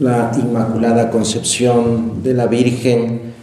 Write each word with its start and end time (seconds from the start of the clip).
La 0.00 0.32
Inmaculada 0.34 1.10
Concepción 1.10 2.22
de 2.22 2.32
la 2.32 2.46
Virgen 2.46 3.34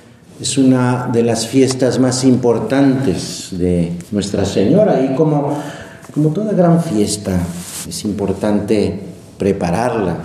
es 0.41 0.57
una 0.57 1.07
de 1.13 1.21
las 1.21 1.45
fiestas 1.45 1.99
más 1.99 2.23
importantes 2.23 3.49
de 3.51 3.91
Nuestra 4.11 4.43
Señora 4.43 4.99
y 5.05 5.13
como, 5.13 5.55
como 6.11 6.29
toda 6.29 6.53
gran 6.53 6.81
fiesta 6.81 7.39
es 7.87 8.03
importante 8.05 8.99
prepararla. 9.37 10.17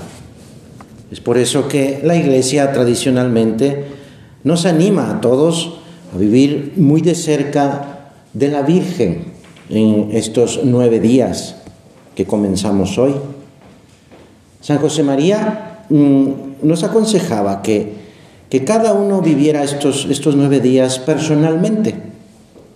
Es 1.10 1.20
por 1.20 1.36
eso 1.36 1.68
que 1.68 2.00
la 2.02 2.16
Iglesia 2.16 2.72
tradicionalmente 2.72 3.84
nos 4.42 4.64
anima 4.64 5.10
a 5.10 5.20
todos 5.20 5.80
a 6.14 6.16
vivir 6.16 6.72
muy 6.76 7.02
de 7.02 7.14
cerca 7.14 8.14
de 8.32 8.48
la 8.48 8.62
Virgen 8.62 9.32
en 9.68 10.08
estos 10.12 10.60
nueve 10.64 10.98
días 10.98 11.56
que 12.14 12.24
comenzamos 12.24 12.96
hoy. 12.96 13.12
San 14.62 14.78
José 14.78 15.02
María 15.02 15.68
Mm, 15.88 16.52
nos 16.62 16.84
aconsejaba 16.84 17.62
que, 17.62 17.92
que 18.48 18.64
cada 18.64 18.92
uno 18.92 19.20
viviera 19.20 19.64
estos, 19.64 20.06
estos 20.10 20.36
nueve 20.36 20.60
días 20.60 20.98
personalmente, 20.98 21.94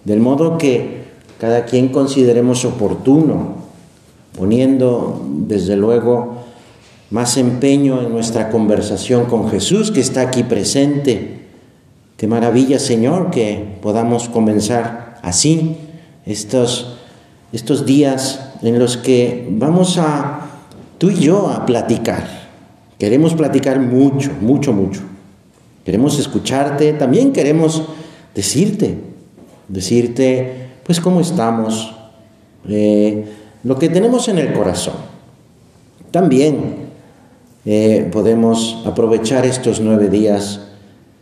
del 0.05 0.20
modo 0.20 0.59
que 0.59 1.06
cada 1.38 1.64
quien 1.64 1.88
consideremos 1.88 2.64
oportuno, 2.64 3.56
poniendo 4.37 5.23
desde 5.47 5.77
luego 5.77 6.45
más 7.11 7.37
empeño 7.37 8.02
en 8.02 8.11
nuestra 8.11 8.50
conversación 8.50 9.27
con 9.27 9.48
Jesús 9.48 9.91
que 9.91 10.00
está 10.00 10.23
aquí 10.23 10.42
presente. 10.42 11.47
Qué 12.16 12.27
maravilla, 12.27 12.78
Señor, 12.78 13.30
que 13.30 13.77
podamos 13.83 14.28
comenzar 14.28 15.19
así 15.23 15.77
estos, 16.25 16.97
estos 17.52 17.86
días 17.86 18.41
en 18.62 18.78
los 18.78 18.97
que 18.97 19.47
vamos 19.50 19.98
a, 19.98 20.41
tú 20.98 21.11
y 21.11 21.16
yo, 21.16 21.48
a 21.48 21.66
platicar 21.66 22.45
Queremos 22.98 23.34
platicar 23.34 23.78
mucho, 23.78 24.30
mucho, 24.41 24.73
mucho. 24.73 25.02
Queremos 25.84 26.19
escucharte, 26.19 26.94
también 26.94 27.33
queremos 27.33 27.83
decirte, 28.34 28.98
decirte, 29.69 30.70
pues, 30.84 31.00
cómo 31.00 31.20
estamos, 31.20 31.94
eh, 32.69 33.24
lo 33.62 33.78
que 33.78 33.89
tenemos 33.89 34.28
en 34.28 34.39
el 34.39 34.52
corazón. 34.52 34.94
También 36.11 36.86
eh, 37.64 38.08
podemos 38.11 38.83
aprovechar 38.86 39.44
estos 39.44 39.80
nueve 39.80 40.08
días 40.08 40.61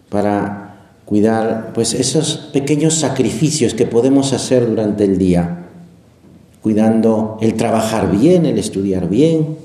para 0.08 0.76
cuidar, 1.04 1.72
pues, 1.74 1.92
esos 1.92 2.36
pequeños 2.52 2.94
sacrificios 2.94 3.74
que 3.74 3.86
podemos 3.86 4.32
hacer 4.32 4.68
durante 4.68 5.04
el 5.04 5.18
día, 5.18 5.66
cuidando 6.62 7.36
el 7.40 7.54
trabajar 7.54 8.10
bien, 8.10 8.46
el 8.46 8.58
estudiar 8.58 9.08
bien, 9.08 9.63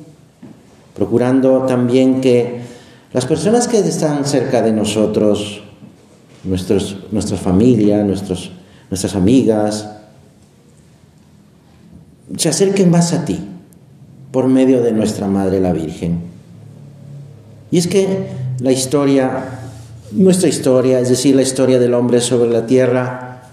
procurando 1.00 1.66
también 1.66 2.20
que 2.20 2.60
las 3.14 3.26
personas 3.26 3.70
que 3.70 3.80
están 3.80 4.26
cerca 4.26 4.62
de 4.62 4.74
nosotros, 4.74 5.62
nuestra 6.44 7.38
familia, 7.38 8.04
nuestros, 8.04 8.52
nuestras 8.90 9.16
amigas, 9.16 9.90
se 12.36 12.50
acerquen 12.50 12.92
más 12.92 13.14
a 13.14 13.24
ti 13.24 13.40
por 14.34 14.50
medio 14.50 14.84
de 14.84 14.92
nuestra 14.92 15.28
Madre 15.28 15.62
la 15.62 15.72
Virgen. 15.72 16.20
Y 17.72 17.78
es 17.78 17.88
que 17.88 18.28
la 18.60 18.74
historia, 18.74 19.62
nuestra 20.12 20.50
historia, 20.50 21.00
es 21.00 21.08
decir, 21.08 21.34
la 21.34 21.44
historia 21.44 21.80
del 21.80 21.94
hombre 21.94 22.20
sobre 22.20 22.50
la 22.50 22.66
tierra, 22.66 23.44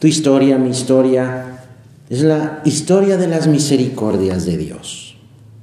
tu 0.00 0.08
historia, 0.08 0.58
mi 0.58 0.70
historia, 0.70 1.60
es 2.10 2.22
la 2.22 2.62
historia 2.64 3.16
de 3.16 3.28
las 3.28 3.46
misericordias 3.46 4.44
de 4.44 4.56
Dios. 4.56 5.16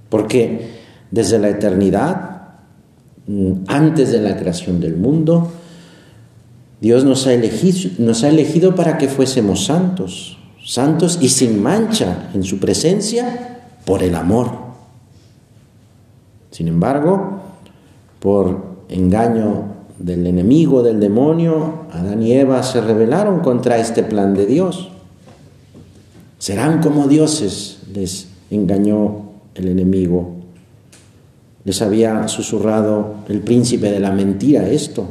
Porque 0.09 0.72
desde 1.13 1.37
la 1.37 1.49
eternidad, 1.49 2.41
mm, 3.27 3.65
antes 3.67 4.11
de 4.11 4.19
la 4.19 4.35
creación 4.35 4.81
del 4.81 4.97
mundo, 4.97 5.51
Dios 6.81 7.05
nos 7.05 7.27
ha, 7.27 7.33
elegido, 7.33 7.91
nos 7.99 8.23
ha 8.23 8.29
elegido 8.29 8.73
para 8.73 8.97
que 8.97 9.07
fuésemos 9.07 9.63
santos, 9.65 10.39
santos 10.65 11.19
y 11.21 11.29
sin 11.29 11.61
mancha 11.61 12.31
en 12.33 12.43
su 12.43 12.57
presencia 12.57 13.59
por 13.85 14.01
el 14.01 14.15
amor. 14.15 14.53
Sin 16.49 16.67
embargo, 16.67 17.41
por 18.19 18.63
engaño 18.89 19.65
del 19.99 20.25
enemigo, 20.25 20.81
del 20.81 20.99
demonio, 20.99 21.85
Adán 21.91 22.23
y 22.23 22.31
Eva 22.31 22.63
se 22.63 22.81
rebelaron 22.81 23.41
contra 23.41 23.77
este 23.77 24.01
plan 24.01 24.33
de 24.33 24.47
Dios. 24.47 24.89
Serán 26.39 26.81
como 26.81 27.07
dioses, 27.07 27.81
les 27.93 28.29
engañó 28.49 29.29
el 29.53 29.67
enemigo 29.67 30.42
les 31.65 31.81
había 31.81 32.27
susurrado 32.27 33.15
el 33.29 33.39
príncipe 33.41 33.89
de 33.91 33.99
la 33.99 34.11
mentira 34.11 34.67
esto. 34.67 35.07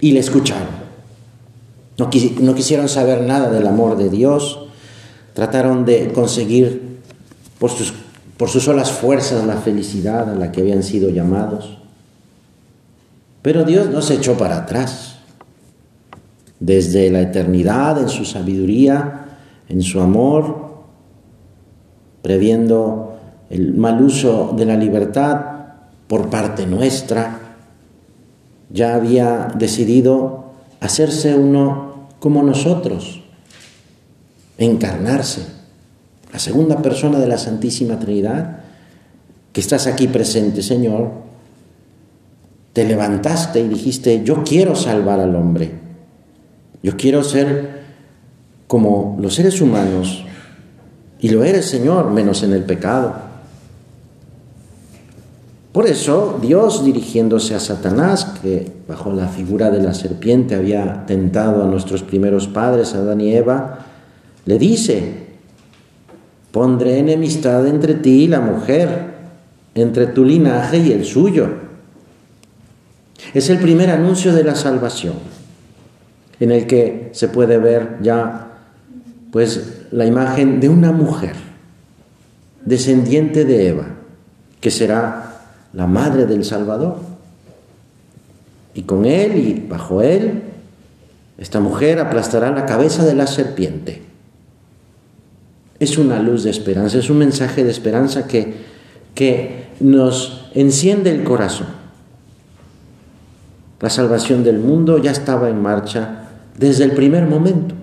Y 0.00 0.12
le 0.12 0.20
escucharon. 0.20 0.78
No, 1.96 2.10
quisieron 2.10 2.88
saber 2.88 3.22
nada 3.22 3.50
del 3.50 3.66
amor 3.66 3.96
de 3.96 4.08
Dios. 4.08 4.66
Trataron 5.34 5.84
de 5.84 6.12
conseguir 6.12 6.98
por 7.58 7.70
sus, 7.70 7.92
por 8.36 8.48
sus 8.48 8.64
solas 8.64 8.90
fuerzas 8.90 9.44
la 9.44 9.56
felicidad 9.56 10.30
a 10.30 10.34
la 10.34 10.52
que 10.52 10.60
habían 10.60 10.82
sido 10.82 11.10
llamados. 11.10 11.78
Pero 13.42 13.64
Dios 13.64 13.90
no 13.90 14.02
se 14.02 14.14
echó 14.14 14.36
para 14.36 14.58
atrás. 14.58 15.16
Desde 16.60 17.10
la 17.10 17.20
eternidad, 17.20 18.00
en 18.00 18.08
su 18.08 18.24
sabiduría, 18.24 19.38
en 19.68 19.82
su 19.82 20.00
amor, 20.00 20.68
previendo 22.22 23.17
el 23.50 23.74
mal 23.74 24.02
uso 24.02 24.54
de 24.56 24.64
la 24.66 24.76
libertad 24.76 25.40
por 26.06 26.30
parte 26.30 26.66
nuestra, 26.66 27.40
ya 28.70 28.94
había 28.94 29.48
decidido 29.56 30.52
hacerse 30.80 31.34
uno 31.34 32.08
como 32.18 32.42
nosotros, 32.42 33.22
encarnarse. 34.58 35.46
La 36.32 36.38
segunda 36.38 36.82
persona 36.82 37.18
de 37.18 37.26
la 37.26 37.38
Santísima 37.38 37.98
Trinidad, 37.98 38.60
que 39.52 39.60
estás 39.60 39.86
aquí 39.86 40.08
presente, 40.08 40.62
Señor, 40.62 41.10
te 42.72 42.84
levantaste 42.84 43.60
y 43.60 43.68
dijiste, 43.68 44.22
yo 44.24 44.44
quiero 44.44 44.76
salvar 44.76 45.20
al 45.20 45.34
hombre, 45.34 45.72
yo 46.82 46.96
quiero 46.96 47.24
ser 47.24 47.78
como 48.66 49.16
los 49.20 49.34
seres 49.34 49.60
humanos, 49.60 50.24
y 51.20 51.30
lo 51.30 51.42
eres, 51.42 51.66
Señor, 51.66 52.10
menos 52.10 52.42
en 52.42 52.52
el 52.52 52.62
pecado. 52.62 53.27
Por 55.72 55.86
eso 55.86 56.38
Dios 56.40 56.84
dirigiéndose 56.84 57.54
a 57.54 57.60
Satanás, 57.60 58.38
que 58.42 58.72
bajo 58.88 59.12
la 59.12 59.28
figura 59.28 59.70
de 59.70 59.82
la 59.82 59.92
serpiente 59.92 60.54
había 60.54 61.04
tentado 61.06 61.62
a 61.62 61.66
nuestros 61.66 62.02
primeros 62.02 62.48
padres, 62.48 62.94
Adán 62.94 63.20
y 63.20 63.34
Eva, 63.34 63.80
le 64.46 64.58
dice, 64.58 65.26
pondré 66.52 66.98
enemistad 66.98 67.66
entre 67.66 67.94
ti 67.94 68.24
y 68.24 68.28
la 68.28 68.40
mujer, 68.40 69.08
entre 69.74 70.06
tu 70.06 70.24
linaje 70.24 70.78
y 70.78 70.92
el 70.92 71.04
suyo. 71.04 71.48
Es 73.34 73.50
el 73.50 73.58
primer 73.58 73.90
anuncio 73.90 74.32
de 74.32 74.44
la 74.44 74.54
salvación, 74.54 75.14
en 76.40 76.50
el 76.50 76.66
que 76.66 77.10
se 77.12 77.28
puede 77.28 77.58
ver 77.58 77.98
ya 78.00 78.44
pues 79.30 79.82
la 79.90 80.06
imagen 80.06 80.60
de 80.60 80.70
una 80.70 80.92
mujer 80.92 81.34
descendiente 82.64 83.44
de 83.44 83.68
Eva, 83.68 83.86
que 84.60 84.70
será 84.70 85.27
la 85.72 85.86
madre 85.86 86.26
del 86.26 86.44
Salvador. 86.44 86.96
Y 88.74 88.82
con 88.82 89.04
él 89.04 89.36
y 89.36 89.66
bajo 89.68 90.02
él, 90.02 90.42
esta 91.38 91.60
mujer 91.60 92.00
aplastará 92.00 92.50
la 92.50 92.66
cabeza 92.66 93.04
de 93.04 93.14
la 93.14 93.26
serpiente. 93.26 94.02
Es 95.78 95.98
una 95.98 96.20
luz 96.20 96.44
de 96.44 96.50
esperanza, 96.50 96.98
es 96.98 97.10
un 97.10 97.18
mensaje 97.18 97.62
de 97.62 97.70
esperanza 97.70 98.26
que, 98.26 98.54
que 99.14 99.68
nos 99.80 100.50
enciende 100.54 101.10
el 101.10 101.22
corazón. 101.22 101.68
La 103.80 103.90
salvación 103.90 104.42
del 104.42 104.58
mundo 104.58 104.98
ya 104.98 105.12
estaba 105.12 105.48
en 105.48 105.62
marcha 105.62 106.24
desde 106.58 106.84
el 106.84 106.92
primer 106.92 107.26
momento. 107.26 107.76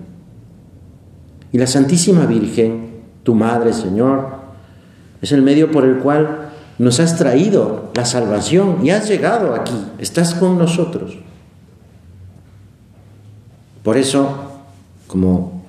Y 1.52 1.58
la 1.58 1.66
Santísima 1.66 2.26
Virgen, 2.26 2.90
tu 3.22 3.34
Madre, 3.34 3.72
Señor, 3.72 4.28
es 5.22 5.32
el 5.32 5.40
medio 5.40 5.70
por 5.70 5.86
el 5.86 5.96
cual 5.98 6.45
nos 6.78 7.00
has 7.00 7.16
traído 7.16 7.90
la 7.94 8.04
salvación 8.04 8.78
y 8.84 8.90
has 8.90 9.08
llegado 9.08 9.54
aquí, 9.54 9.76
estás 9.98 10.34
con 10.34 10.58
nosotros. 10.58 11.16
Por 13.82 13.96
eso, 13.96 14.28
como 15.06 15.62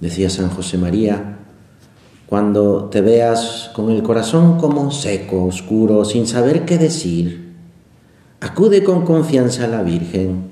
decía 0.00 0.30
San 0.30 0.50
José 0.50 0.78
María, 0.78 1.38
cuando 2.26 2.84
te 2.84 3.00
veas 3.00 3.70
con 3.74 3.90
el 3.90 4.02
corazón 4.02 4.58
como 4.58 4.90
seco, 4.90 5.44
oscuro, 5.44 6.04
sin 6.04 6.26
saber 6.26 6.64
qué 6.64 6.78
decir, 6.78 7.54
acude 8.40 8.84
con 8.84 9.04
confianza 9.04 9.64
a 9.64 9.68
la 9.68 9.82
Virgen. 9.82 10.50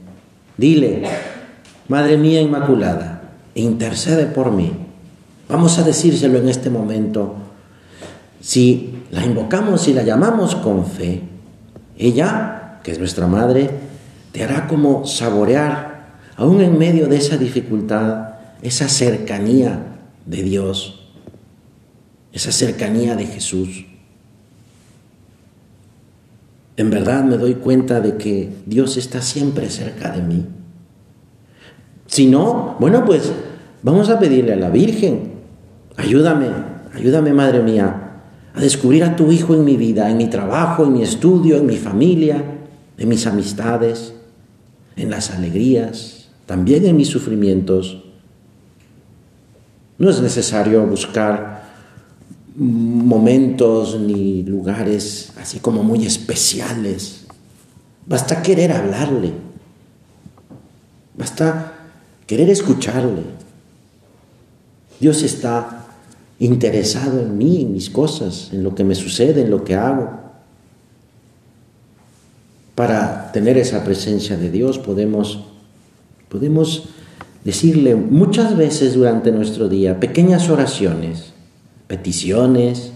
Dile, 0.57 1.03
Madre 1.89 2.17
mía 2.17 2.41
Inmaculada, 2.41 3.33
intercede 3.55 4.27
por 4.27 4.51
mí. 4.51 4.73
Vamos 5.49 5.79
a 5.79 5.83
decírselo 5.83 6.39
en 6.39 6.49
este 6.49 6.71
momento. 6.71 7.35
Si 8.41 9.02
la 9.13 9.27
invocamos 9.27 9.87
y 9.89 9.93
la 9.93 10.03
llamamos 10.03 10.57
con 10.57 10.87
fe, 10.87 11.21
Ella, 11.99 12.81
que 12.83 12.93
es 12.93 12.99
nuestra 12.99 13.27
madre, 13.27 13.71
te 14.33 14.43
hará 14.43 14.67
como 14.67 15.07
saborear, 15.07 16.17
aún 16.37 16.63
en 16.63 16.79
medio 16.79 17.07
de 17.07 17.19
esa 17.19 17.37
dificultad, 17.37 18.31
esa 18.63 18.89
cercanía 18.89 19.99
de 20.25 20.43
Dios, 20.43 21.11
esa 22.33 22.53
cercanía 22.53 23.15
de 23.15 23.27
Jesús. 23.27 23.85
En 26.79 26.89
verdad 26.89 27.23
me 27.23 27.37
doy 27.37 27.57
cuenta 27.57 28.01
de 28.01 28.17
que 28.17 28.51
Dios 28.65 28.97
está 28.97 29.21
siempre 29.21 29.69
cerca 29.69 30.11
de 30.11 30.23
mí. 30.23 30.47
Si 32.07 32.27
no, 32.27 32.77
bueno, 32.81 33.05
pues 33.05 33.31
vamos 33.83 34.09
a 34.09 34.19
pedirle 34.19 34.55
a 34.55 34.57
la 34.57 34.71
Virgen, 34.71 35.33
ayúdame, 35.99 36.49
ayúdame 36.95 37.35
Madre 37.35 37.61
mía, 37.63 38.12
a 38.55 38.61
descubrir 38.61 39.05
a 39.05 39.17
tu 39.17 39.33
Hijo 39.33 39.55
en 39.55 39.65
mi 39.65 39.77
vida, 39.77 40.11
en 40.11 40.17
mi 40.17 40.29
trabajo, 40.29 40.85
en 40.85 40.93
mi 40.93 41.03
estudio, 41.03 41.57
en 41.57 41.67
mi 41.67 41.77
familia, 41.77 42.43
en 42.99 43.09
mis 43.09 43.27
amistades, 43.27 44.15
en 44.97 45.11
las 45.11 45.31
alegrías, 45.31 46.29
también 46.47 46.85
en 46.87 46.97
mis 46.97 47.09
sufrimientos. 47.09 48.03
No 49.99 50.11
es 50.11 50.21
necesario 50.21 50.85
buscar 50.87 51.63
momentos 52.57 53.99
ni 53.99 54.43
lugares 54.43 55.33
así 55.41 55.59
como 55.59 55.83
muy 55.83 56.05
especiales. 56.05 57.25
Basta 58.07 58.43
querer 58.43 58.73
hablarle. 58.73 59.33
Basta 61.17 61.73
querer 62.27 62.51
escucharle. 62.51 63.23
Dios 65.01 65.23
está 65.23 65.82
interesado 66.45 67.21
en 67.21 67.39
mí, 67.39 67.63
en 67.63 67.73
mis 67.73 67.89
cosas, 67.89 68.51
en 68.53 68.65
lo 68.65 68.75
que 68.75 68.85
me 68.85 68.95
sucede, 68.95 69.43
en 69.43 69.51
lo 69.51 69.65
que 69.65 69.77
hago. 69.77 70.11
Para 72.75 73.31
tener 73.33 73.57
esa 73.59 73.85
presencia 73.85 74.37
de 74.37 74.51
Dios 74.51 74.79
podemos, 74.79 75.45
podemos 76.29 76.89
decirle 77.45 77.95
muchas 77.95 78.57
veces 78.57 78.95
durante 78.95 79.31
nuestro 79.31 79.69
día 79.69 80.01
pequeñas 80.01 80.49
oraciones, 80.49 81.33
peticiones, 81.87 82.93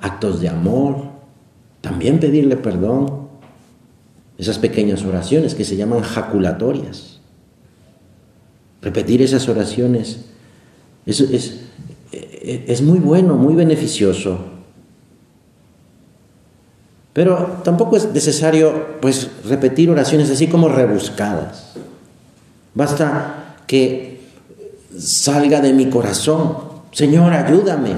actos 0.00 0.40
de 0.40 0.48
amor, 0.48 1.04
también 1.80 2.18
pedirle 2.18 2.56
perdón, 2.56 3.28
esas 4.38 4.58
pequeñas 4.58 5.04
oraciones 5.04 5.54
que 5.54 5.64
se 5.64 5.76
llaman 5.76 6.00
jaculatorias. 6.00 7.20
Repetir 8.82 9.22
esas 9.22 9.48
oraciones 9.48 10.20
es, 11.04 11.20
es, 11.20 11.57
es 12.48 12.80
muy 12.80 12.98
bueno, 12.98 13.36
muy 13.36 13.54
beneficioso. 13.54 14.38
Pero 17.12 17.60
tampoco 17.64 17.96
es 17.96 18.10
necesario 18.12 19.00
pues 19.00 19.28
repetir 19.44 19.90
oraciones 19.90 20.30
así 20.30 20.46
como 20.46 20.68
rebuscadas. 20.68 21.72
Basta 22.74 23.56
que 23.66 24.20
salga 24.96 25.60
de 25.60 25.72
mi 25.72 25.90
corazón, 25.90 26.56
Señor, 26.92 27.32
ayúdame, 27.32 27.94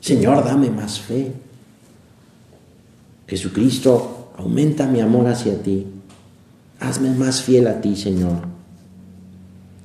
Señor, 0.00 0.44
dame 0.44 0.70
más 0.70 1.00
fe. 1.00 1.32
Jesucristo, 3.26 4.32
aumenta 4.36 4.86
mi 4.86 5.00
amor 5.00 5.28
hacia 5.28 5.62
ti. 5.62 5.86
Hazme 6.80 7.10
más 7.10 7.42
fiel 7.42 7.66
a 7.66 7.80
ti, 7.80 7.96
Señor. 7.96 8.57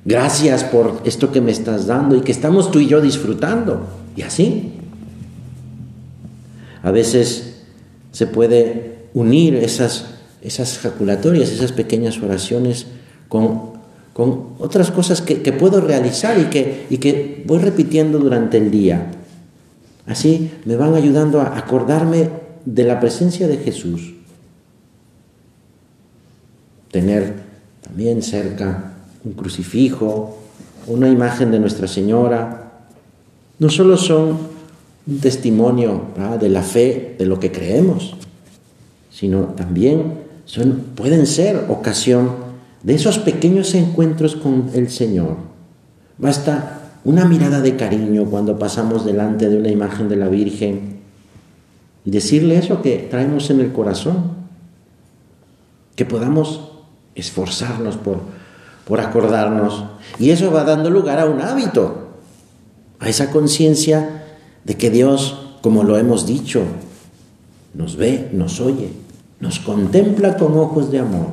Gracias 0.04 0.64
por 0.64 1.00
esto 1.04 1.32
que 1.32 1.40
me 1.40 1.50
estás 1.50 1.86
dando 1.86 2.16
y 2.16 2.20
que 2.20 2.32
estamos 2.32 2.70
tú 2.70 2.78
y 2.78 2.88
yo 2.88 3.00
disfrutando. 3.00 3.86
Y 4.16 4.22
así. 4.22 4.72
A 6.82 6.90
veces 6.90 7.62
se 8.12 8.26
puede 8.26 9.06
unir 9.14 9.54
esas, 9.54 10.06
esas 10.42 10.78
jaculatorias, 10.78 11.50
esas 11.50 11.72
pequeñas 11.72 12.22
oraciones 12.22 12.86
con, 13.28 13.72
con 14.12 14.50
otras 14.58 14.90
cosas 14.90 15.22
que, 15.22 15.52
puedo 15.52 15.80
realizar 15.80 16.38
y 16.38 16.44
que, 16.44 16.86
y 16.90 16.98
que 16.98 17.42
voy 17.46 17.58
repitiendo 17.58 18.18
durante 18.18 18.58
el 18.58 18.70
día. 18.70 19.10
Así 20.06 20.50
me 20.66 20.76
van 20.76 20.94
ayudando 20.94 21.40
a 21.40 21.56
acordarme 21.56 22.28
de 22.66 22.84
la 22.84 23.00
presencia 23.00 23.48
de 23.48 23.56
Jesús. 23.56 24.12
Tener 26.90 27.34
también 27.82 28.22
cerca 28.22 28.93
un 29.24 29.32
crucifijo, 29.32 30.38
una 30.86 31.08
imagen 31.08 31.50
de 31.50 31.58
Nuestra 31.58 31.88
Señora, 31.88 32.72
no 33.58 33.70
solo 33.70 33.96
son 33.96 34.38
un 35.06 35.18
testimonio 35.20 36.02
de 36.40 36.48
la 36.48 36.62
fe, 36.62 37.16
de 37.18 37.26
lo 37.26 37.40
que 37.40 37.52
creemos, 37.52 38.16
sino 39.10 39.40
también 39.56 40.24
son, 40.44 40.84
pueden 40.94 41.26
ser 41.26 41.66
ocasión 41.68 42.44
de 42.82 42.94
esos 42.94 43.18
pequeños 43.18 43.74
encuentros 43.74 44.36
con 44.36 44.70
el 44.74 44.90
Señor. 44.90 45.36
Basta 46.18 46.80
una 47.04 47.24
mirada 47.24 47.60
de 47.60 47.76
cariño 47.76 48.26
cuando 48.26 48.58
pasamos 48.58 49.04
delante 49.04 49.48
de 49.48 49.58
una 49.58 49.68
imagen 49.68 50.08
de 50.08 50.16
la 50.16 50.28
Virgen 50.28 50.98
y 52.04 52.10
decirle 52.10 52.58
eso 52.58 52.82
que 52.82 53.08
traemos 53.10 53.50
en 53.50 53.60
el 53.60 53.72
corazón, 53.72 54.32
que 55.96 56.04
podamos 56.04 56.72
esforzarnos 57.14 57.96
por 57.96 58.20
por 58.86 59.00
acordarnos. 59.00 59.84
Y 60.18 60.30
eso 60.30 60.50
va 60.50 60.64
dando 60.64 60.90
lugar 60.90 61.18
a 61.18 61.26
un 61.26 61.40
hábito, 61.40 62.08
a 62.98 63.08
esa 63.08 63.30
conciencia 63.30 64.24
de 64.64 64.76
que 64.76 64.90
Dios, 64.90 65.56
como 65.62 65.82
lo 65.82 65.96
hemos 65.96 66.26
dicho, 66.26 66.62
nos 67.74 67.96
ve, 67.96 68.30
nos 68.32 68.60
oye, 68.60 68.90
nos 69.40 69.58
contempla 69.58 70.36
con 70.36 70.56
ojos 70.56 70.90
de 70.90 71.00
amor. 71.00 71.28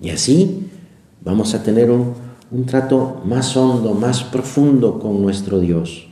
Y 0.00 0.10
así 0.10 0.68
vamos 1.22 1.54
a 1.54 1.62
tener 1.62 1.90
un, 1.90 2.14
trato 2.66 3.22
más 3.24 3.56
hondo, 3.56 3.94
más 3.94 4.22
profundo 4.22 4.98
con 4.98 5.20
nuestro 5.22 5.58
Dios. 5.60 6.06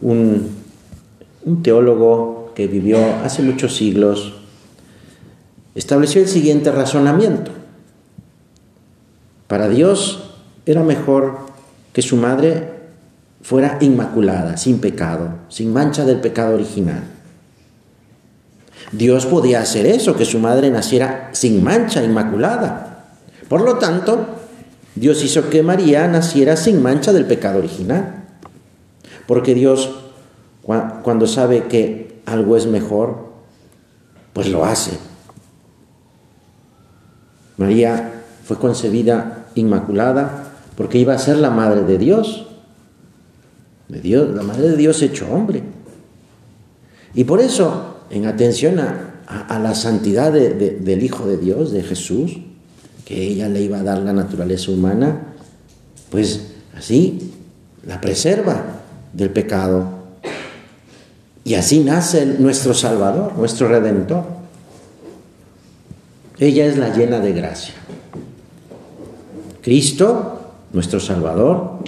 Un, 0.00 0.48
un 1.44 1.62
teólogo 1.62 2.52
que 2.54 2.66
vivió 2.66 2.98
hace 3.24 3.42
muchos 3.42 3.76
siglos, 3.76 4.34
estableció 5.74 6.20
el 6.20 6.28
siguiente 6.28 6.70
razonamiento. 6.70 7.50
Para 9.48 9.68
Dios 9.68 10.30
era 10.66 10.82
mejor 10.82 11.38
que 11.92 12.02
su 12.02 12.16
madre 12.16 12.72
fuera 13.42 13.78
inmaculada, 13.80 14.56
sin 14.56 14.78
pecado, 14.78 15.30
sin 15.48 15.72
mancha 15.72 16.04
del 16.04 16.20
pecado 16.20 16.54
original. 16.54 17.04
Dios 18.92 19.26
podía 19.26 19.60
hacer 19.60 19.86
eso, 19.86 20.16
que 20.16 20.24
su 20.24 20.38
madre 20.38 20.70
naciera 20.70 21.30
sin 21.32 21.62
mancha, 21.62 22.02
inmaculada. 22.02 23.04
Por 23.48 23.62
lo 23.62 23.78
tanto, 23.78 24.26
Dios 24.94 25.22
hizo 25.24 25.50
que 25.50 25.62
María 25.62 26.06
naciera 26.08 26.56
sin 26.56 26.82
mancha 26.82 27.12
del 27.12 27.26
pecado 27.26 27.58
original. 27.58 28.24
Porque 29.26 29.54
Dios, 29.54 29.90
cuando 30.62 31.26
sabe 31.26 31.64
que 31.64 32.20
algo 32.26 32.56
es 32.56 32.66
mejor, 32.66 33.32
pues 34.32 34.48
lo 34.48 34.64
hace 34.64 34.92
María 37.56 38.22
fue 38.44 38.58
concebida 38.58 39.46
inmaculada 39.54 40.52
porque 40.76 40.98
iba 40.98 41.14
a 41.14 41.18
ser 41.18 41.36
la 41.36 41.50
madre 41.50 41.82
de 41.82 41.98
Dios. 41.98 42.46
De 43.88 44.00
Dios, 44.00 44.34
la 44.34 44.42
madre 44.42 44.70
de 44.70 44.76
Dios 44.76 45.02
hecho 45.02 45.26
hombre. 45.30 45.62
Y 47.14 47.24
por 47.24 47.40
eso, 47.40 47.96
en 48.10 48.26
atención 48.26 48.78
a, 48.80 49.10
la 49.58 49.74
santidad 49.74 50.32
del 50.32 51.02
Hijo 51.02 51.26
de 51.26 51.38
Dios, 51.38 51.72
de 51.72 51.82
Jesús, 51.82 52.38
que 53.04 53.22
ella 53.22 53.48
le 53.48 53.62
iba 53.62 53.78
a 53.78 53.82
dar 53.82 53.98
la 53.98 54.12
naturaleza 54.12 54.70
humana, 54.70 55.34
pues 56.10 56.48
así 56.76 57.32
la 57.86 58.00
preserva 58.00 58.62
del 59.12 59.30
pecado. 59.30 59.88
Y 61.44 61.54
así 61.54 61.80
nace 61.80 62.26
nuestro 62.38 62.74
Salvador, 62.74 63.34
nuestro 63.36 63.68
Redentor. 63.68 64.24
Ella 66.38 66.66
es 66.66 66.76
la 66.76 66.94
llena 66.94 67.20
de 67.20 67.32
gracia. 67.32 67.74
Cristo, 69.62 70.52
nuestro 70.72 71.00
Salvador, 71.00 71.78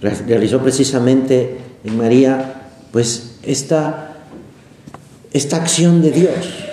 realizó 0.00 0.60
precisamente 0.60 1.58
en 1.84 1.96
María 1.96 2.68
pues 2.92 3.38
esta, 3.42 4.16
esta 5.32 5.56
acción 5.56 6.00
de 6.00 6.10
Dios. 6.10 6.64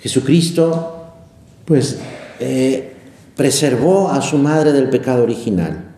Jesucristo 0.00 1.12
pues 1.64 1.98
eh, 2.40 2.94
preservó 3.36 4.10
a 4.10 4.22
su 4.22 4.38
madre 4.38 4.72
del 4.72 4.88
pecado 4.88 5.22
original. 5.22 5.94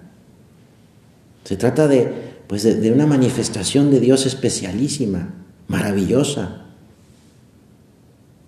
Se 1.45 1.57
trata 1.57 1.87
de, 1.87 2.13
pues 2.47 2.65
de 2.65 2.93
una 2.93 3.07
manifestación 3.07 3.91
de 3.91 4.01
Dios 4.01 4.27
especialísima, 4.27 5.35
maravillosa. 5.69 6.65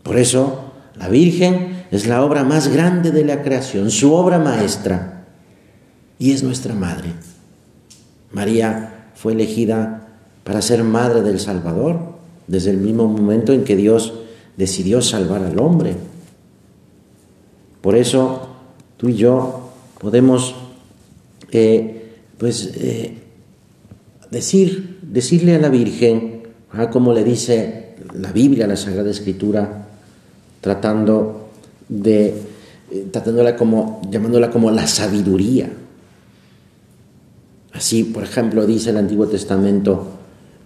Por 0.02 0.18
eso 0.18 0.69
la 1.00 1.08
Virgen 1.08 1.84
es 1.90 2.06
la 2.06 2.22
obra 2.22 2.44
más 2.44 2.68
grande 2.68 3.10
de 3.10 3.24
la 3.24 3.42
creación, 3.42 3.90
su 3.90 4.12
obra 4.12 4.38
maestra, 4.38 5.24
y 6.18 6.32
es 6.32 6.42
nuestra 6.42 6.74
madre. 6.74 7.14
María 8.32 9.10
fue 9.14 9.32
elegida 9.32 10.08
para 10.44 10.60
ser 10.60 10.84
madre 10.84 11.22
del 11.22 11.40
Salvador, 11.40 12.00
desde 12.46 12.70
el 12.70 12.76
mismo 12.76 13.08
momento 13.08 13.54
en 13.54 13.64
que 13.64 13.76
Dios 13.76 14.12
decidió 14.58 15.00
salvar 15.00 15.42
al 15.42 15.58
hombre. 15.58 15.96
Por 17.80 17.96
eso 17.96 18.48
tú 18.98 19.08
y 19.08 19.14
yo 19.14 19.70
podemos 19.98 20.54
eh, 21.50 22.12
pues, 22.36 22.72
eh, 22.74 23.16
decir, 24.30 24.98
decirle 25.00 25.54
a 25.54 25.60
la 25.60 25.70
Virgen, 25.70 26.42
ah, 26.72 26.90
como 26.90 27.14
le 27.14 27.24
dice 27.24 27.94
la 28.12 28.32
Biblia, 28.32 28.66
la 28.66 28.76
Sagrada 28.76 29.10
Escritura, 29.10 29.79
tratando 30.60 31.48
de, 31.88 32.26
eh, 32.90 33.06
tratándola 33.10 33.56
como, 33.56 34.00
llamándola 34.10 34.50
como 34.50 34.70
la 34.70 34.86
sabiduría. 34.86 35.70
Así, 37.72 38.04
por 38.04 38.24
ejemplo, 38.24 38.66
dice 38.66 38.90
el 38.90 38.96
Antiguo 38.96 39.26
Testamento, 39.26 40.06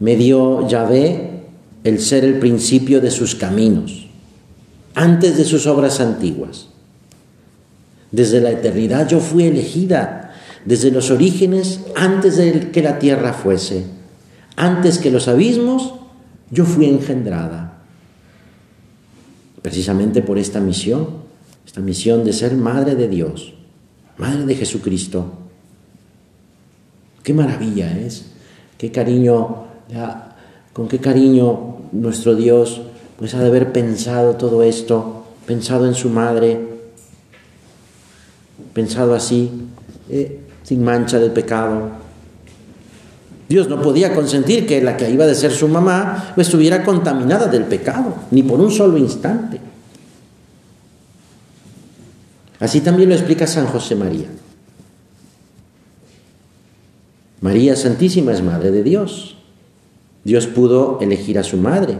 me 0.00 0.16
dio 0.16 0.66
Yahvé 0.68 1.42
el 1.84 2.00
ser 2.00 2.24
el 2.24 2.38
principio 2.38 3.00
de 3.00 3.10
sus 3.10 3.34
caminos, 3.34 4.06
antes 4.94 5.36
de 5.36 5.44
sus 5.44 5.66
obras 5.66 6.00
antiguas. 6.00 6.68
Desde 8.10 8.40
la 8.40 8.50
eternidad 8.50 9.08
yo 9.08 9.20
fui 9.20 9.44
elegida, 9.44 10.34
desde 10.64 10.90
los 10.90 11.10
orígenes, 11.10 11.80
antes 11.94 12.36
de 12.36 12.70
que 12.70 12.82
la 12.82 12.98
tierra 12.98 13.34
fuese, 13.34 13.84
antes 14.56 14.98
que 14.98 15.10
los 15.10 15.28
abismos, 15.28 15.94
yo 16.50 16.64
fui 16.64 16.86
engendrada. 16.86 17.73
Precisamente 19.64 20.20
por 20.20 20.36
esta 20.36 20.60
misión, 20.60 21.08
esta 21.64 21.80
misión 21.80 22.22
de 22.22 22.34
ser 22.34 22.54
madre 22.54 22.96
de 22.96 23.08
Dios, 23.08 23.54
madre 24.18 24.44
de 24.44 24.56
Jesucristo. 24.56 25.24
Qué 27.22 27.32
maravilla 27.32 27.98
es, 27.98 28.26
qué 28.76 28.92
cariño, 28.92 29.64
con 30.74 30.86
qué 30.86 30.98
cariño 30.98 31.78
nuestro 31.92 32.34
Dios 32.34 32.82
pues 33.18 33.34
ha 33.34 33.40
de 33.40 33.46
haber 33.46 33.72
pensado 33.72 34.36
todo 34.36 34.62
esto, 34.62 35.24
pensado 35.46 35.86
en 35.86 35.94
su 35.94 36.10
madre, 36.10 36.60
pensado 38.74 39.14
así, 39.14 39.50
eh, 40.10 40.40
sin 40.62 40.84
mancha 40.84 41.18
del 41.18 41.30
pecado. 41.30 42.03
Dios 43.48 43.68
no 43.68 43.82
podía 43.82 44.14
consentir 44.14 44.66
que 44.66 44.82
la 44.82 44.96
que 44.96 45.10
iba 45.10 45.26
de 45.26 45.34
ser 45.34 45.52
su 45.52 45.68
mamá 45.68 46.34
estuviera 46.36 46.82
contaminada 46.82 47.46
del 47.46 47.64
pecado, 47.64 48.14
ni 48.30 48.42
por 48.42 48.60
un 48.60 48.70
solo 48.70 48.96
instante. 48.96 49.60
Así 52.60 52.80
también 52.80 53.10
lo 53.10 53.14
explica 53.14 53.46
San 53.46 53.66
José 53.66 53.94
María. 53.94 54.28
María 57.40 57.76
Santísima 57.76 58.32
es 58.32 58.42
Madre 58.42 58.70
de 58.70 58.82
Dios. 58.82 59.36
Dios 60.24 60.46
pudo 60.46 60.98
elegir 61.02 61.38
a 61.38 61.42
su 61.42 61.58
madre. 61.58 61.98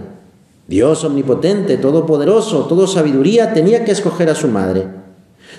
Dios 0.67 1.05
omnipotente, 1.05 1.77
todopoderoso, 1.77 2.65
todo 2.65 2.87
sabiduría, 2.87 3.53
tenía 3.53 3.85
que 3.85 3.93
escoger 3.93 4.31
a 4.31 4.35
su 4.35 4.49
madre. 4.49 4.87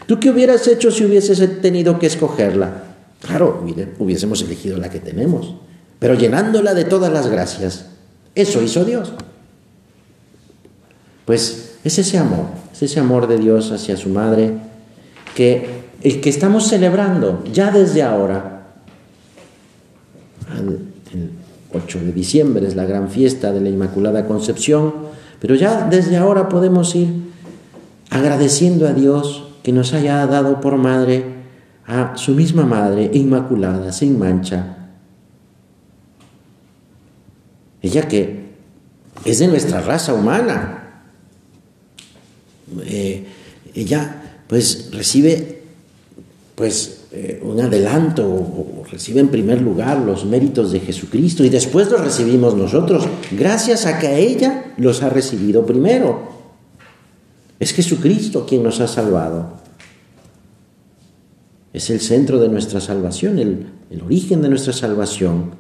¿Tú 0.08 0.20
qué 0.20 0.32
hubieras 0.32 0.68
hecho 0.68 0.90
si 0.90 1.06
hubieses 1.06 1.62
tenido 1.62 2.00
que 2.00 2.08
escogerla? 2.08 2.84
Claro, 3.22 3.64
hubiésemos 4.00 4.42
elegido 4.42 4.78
la 4.78 4.90
que 4.90 5.00
tenemos, 5.00 5.54
pero 6.00 6.14
llenándola 6.16 6.74
de 6.74 6.86
todas 6.86 7.12
las 7.12 7.28
gracias. 7.28 7.86
Eso 8.36 8.62
hizo 8.62 8.84
Dios. 8.84 9.14
Pues 11.26 11.76
es 11.84 12.00
ese 12.00 12.18
amor, 12.18 12.46
es 12.72 12.84
ese 12.84 13.00
amor 13.00 13.28
de 13.28 13.38
Dios 13.38 13.72
hacia 13.72 13.98
su 13.98 14.10
madre 14.10 14.52
que 15.36 15.86
el 16.02 16.22
que 16.22 16.30
estamos 16.30 16.68
celebrando 16.68 17.44
ya 17.52 17.72
desde 17.72 18.04
ahora. 18.04 18.68
El 20.56 21.32
8 21.74 22.00
de 22.00 22.12
diciembre 22.12 22.68
es 22.68 22.76
la 22.76 22.86
gran 22.86 23.10
fiesta 23.10 23.52
de 23.52 23.62
la 23.62 23.70
Inmaculada 23.70 24.28
Concepción, 24.28 24.94
pero 25.40 25.56
ya 25.56 25.88
desde 25.90 26.18
ahora 26.18 26.48
podemos 26.48 26.96
ir 26.96 27.10
agradeciendo 28.10 28.88
a 28.88 28.94
Dios 28.94 29.48
que 29.64 29.72
nos 29.72 29.94
haya 29.94 30.26
dado 30.28 30.62
por 30.62 30.78
madre 30.78 31.26
a 31.88 32.16
su 32.16 32.34
misma 32.34 32.66
madre 32.66 33.10
inmaculada, 33.14 33.92
sin 33.92 34.18
mancha. 34.18 34.85
Ella 37.86 38.08
que 38.08 38.46
es 39.24 39.40
de 39.40 39.48
nuestra 39.48 39.82
raza 39.82 40.14
humana. 40.14 41.04
Eh, 42.86 43.26
ella 43.76 44.42
pues 44.48 44.90
recibe 44.92 45.62
pues 46.56 47.02
eh, 47.12 47.40
un 47.44 47.60
adelanto 47.60 48.28
o, 48.28 48.84
recibe 48.90 49.20
en 49.20 49.28
primer 49.30 49.62
lugar 49.62 50.00
los 50.00 50.26
méritos 50.26 50.72
de 50.72 50.80
Jesucristo 50.80 51.44
y 51.44 51.50
después 51.50 51.92
los 51.92 52.02
recibimos 52.02 52.56
nosotros, 52.56 53.06
gracias 53.32 53.86
a 53.86 54.00
que 54.00 54.20
ella 54.20 54.74
los 54.78 55.04
ha 55.04 55.10
recibido 55.10 55.66
primero. 55.66 56.34
Es 57.60 57.74
Jesucristo 57.74 58.46
quien 58.46 58.64
nos 58.64 58.80
ha 58.80 58.88
salvado. 58.88 59.60
Es 61.74 61.90
el 61.90 62.00
centro 62.00 62.40
de 62.40 62.50
nuestra 62.50 62.80
salvación, 62.82 63.38
el, 63.38 63.68
origen 64.04 64.42
de 64.42 64.50
nuestra 64.50 64.74
salvación. 64.74 65.52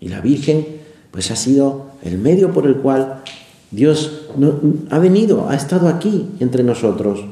Y 0.00 0.08
la 0.08 0.20
Virgen, 0.20 0.81
pues 1.12 1.30
ha 1.30 1.36
sido 1.36 1.92
el 2.02 2.18
medio 2.18 2.52
por 2.52 2.66
el 2.66 2.76
cual 2.76 3.22
Dios 3.70 4.22
ha 4.90 4.98
venido, 4.98 5.48
ha 5.48 5.54
estado 5.54 5.88
aquí 5.88 6.26
entre 6.40 6.64
nosotros. 6.64 7.24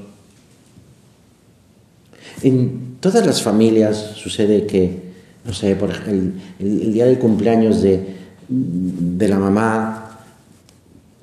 En 2.42 2.96
todas 3.00 3.26
las 3.26 3.42
familias 3.42 4.12
sucede 4.14 4.66
que, 4.66 5.10
no 5.44 5.52
sé, 5.52 5.74
por 5.74 5.90
ejemplo, 5.90 6.40
el, 6.60 6.92
día 6.92 7.06
del 7.06 7.18
cumpleaños 7.18 7.82
de, 7.82 8.14
de 8.48 9.28
la 9.28 9.38
mamá 9.38 10.20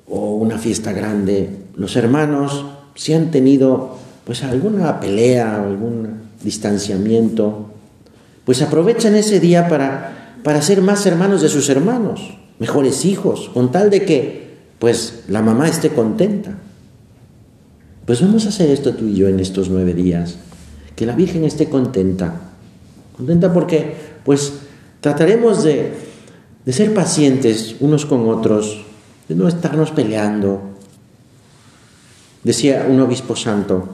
o 0.06 0.34
una 0.34 0.58
fiesta 0.58 0.92
grande, 0.92 1.48
los 1.76 1.96
hermanos 1.96 2.64
si 2.98 3.14
han 3.14 3.30
tenido 3.30 3.96
pues 4.24 4.42
alguna 4.42 5.00
pelea, 5.00 5.62
o 5.62 5.70
algún 5.70 6.08
distanciamiento, 6.42 7.70
pues 8.44 8.60
aprovechan 8.60 9.14
ese 9.14 9.40
día 9.40 9.68
para, 9.68 10.17
para 10.42 10.62
ser 10.62 10.82
más 10.82 11.06
hermanos 11.06 11.42
de 11.42 11.48
sus 11.48 11.68
hermanos, 11.68 12.36
mejores 12.58 13.04
hijos, 13.04 13.50
con 13.52 13.70
tal 13.72 13.90
de 13.90 14.04
que 14.04 14.48
pues 14.78 15.24
la 15.28 15.42
mamá 15.42 15.68
esté 15.68 15.90
contenta. 15.90 16.58
Pues 18.06 18.20
vamos 18.20 18.46
a 18.46 18.48
hacer 18.48 18.70
esto 18.70 18.94
tú 18.94 19.06
y 19.06 19.14
yo 19.14 19.28
en 19.28 19.40
estos 19.40 19.68
nueve 19.68 19.94
días, 19.94 20.36
que 20.96 21.06
la 21.06 21.14
Virgen 21.14 21.44
esté 21.44 21.68
contenta, 21.68 22.40
contenta 23.16 23.52
porque 23.52 23.94
pues 24.24 24.52
trataremos 25.00 25.62
de, 25.62 25.92
de 26.64 26.72
ser 26.72 26.94
pacientes 26.94 27.76
unos 27.80 28.06
con 28.06 28.28
otros, 28.28 28.84
de 29.28 29.34
no 29.34 29.46
estarnos 29.46 29.90
peleando, 29.90 30.68
Decía 32.44 32.86
un 32.88 33.00
obispo 33.00 33.34
santo, 33.34 33.88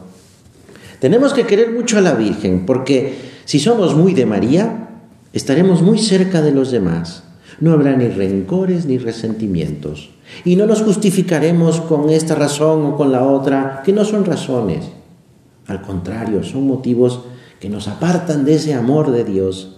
tenemos 1.01 1.33
que 1.33 1.47
querer 1.47 1.73
mucho 1.73 1.99
a 1.99 2.03
la 2.03 2.15
Virgen, 2.15 2.67
porque 2.67 3.15
si 3.47 3.59
somos 3.59 3.97
muy 3.97 4.13
de 4.13 4.27
María, 4.27 4.91
estaremos 5.35 5.83
muy 5.83 5.99
cerca 5.99 6.41
de 6.41 6.53
los 6.53 6.71
demás. 6.71 7.25
No 7.61 7.73
habrá 7.73 7.95
ni 7.97 8.09
rencores 8.09 8.87
ni 8.87 8.99
resentimientos. 8.99 10.11
Y 10.45 10.57
no 10.57 10.65
nos 10.65 10.83
justificaremos 10.83 11.81
con 11.83 12.09
esta 12.09 12.35
razón 12.35 12.87
o 12.87 12.97
con 12.97 13.13
la 13.13 13.25
otra, 13.25 13.83
que 13.85 13.93
no 13.93 14.05
son 14.05 14.25
razones. 14.25 14.87
Al 15.67 15.83
contrario, 15.83 16.43
son 16.43 16.67
motivos 16.67 17.21
que 17.61 17.69
nos 17.69 17.89
apartan 17.89 18.45
de 18.45 18.55
ese 18.55 18.75
amor 18.75 19.11
de 19.11 19.25
Dios, 19.25 19.77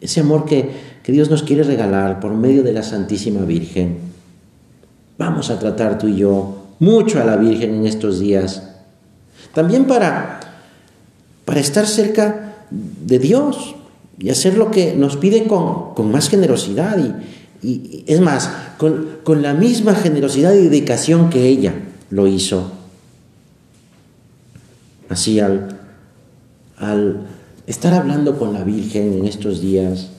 ese 0.00 0.20
amor 0.20 0.44
que, 0.44 0.70
que 1.02 1.12
Dios 1.12 1.30
nos 1.30 1.42
quiere 1.42 1.62
regalar 1.62 2.20
por 2.20 2.34
medio 2.34 2.62
de 2.62 2.72
la 2.72 2.82
Santísima 2.82 3.42
Virgen. 3.42 3.98
Vamos 5.18 5.50
a 5.50 5.58
tratar 5.58 5.98
tú 5.98 6.08
y 6.08 6.16
yo 6.16 6.66
mucho 6.78 7.20
a 7.20 7.24
la 7.24 7.36
Virgen 7.36 7.74
en 7.74 7.86
estos 7.86 8.18
días. 8.18 8.70
También 9.54 9.84
para, 9.84 10.40
para 11.44 11.60
estar 11.60 11.86
cerca 11.86 12.54
de 12.70 13.18
Dios 13.18 13.76
y 14.20 14.30
hacer 14.30 14.56
lo 14.56 14.70
que 14.70 14.94
nos 14.94 15.16
pide 15.16 15.48
con, 15.48 16.12
más 16.12 16.28
generosidad 16.28 16.98
y, 17.62 18.04
es 18.06 18.20
más, 18.20 18.50
con, 18.78 19.42
la 19.42 19.54
misma 19.54 19.94
generosidad 19.94 20.54
y 20.54 20.62
dedicación 20.62 21.30
que 21.30 21.48
ella 21.48 21.74
lo 22.10 22.26
hizo. 22.26 22.70
Así 25.08 25.40
al, 25.40 25.80
al 26.76 27.26
estar 27.66 27.94
hablando 27.94 28.38
con 28.38 28.52
la 28.52 28.62
Virgen 28.62 29.14
en 29.14 29.26
estos 29.26 29.60
días, 29.60 30.10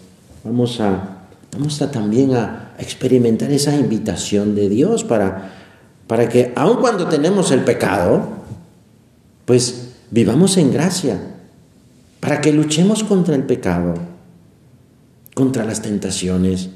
vamos 0.43 0.81
a, 0.81 1.27
vamos 1.53 1.81
a 1.81 1.91
también 1.91 2.35
a 2.35 2.73
experimentar 2.79 3.51
esa 3.51 3.75
invitación 3.75 4.55
de 4.55 4.67
Dios 4.67 5.05
para 5.05 5.61
para 6.11 6.27
que 6.27 6.51
aun 6.57 6.81
cuando 6.81 7.07
tenemos 7.07 7.51
el 7.51 7.63
pecado, 7.63 8.27
pues 9.45 9.93
vivamos 10.09 10.57
en 10.57 10.73
gracia, 10.73 11.30
para 12.21 12.39
que 12.39 12.53
luchemos 12.53 13.03
contra 13.03 13.35
el 13.35 13.43
pecado, 13.43 13.95
contra 15.33 15.65
las 15.65 15.81
tentaciones, 15.81 16.69